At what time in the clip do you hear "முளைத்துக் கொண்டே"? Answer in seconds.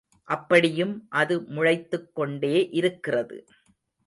1.41-2.69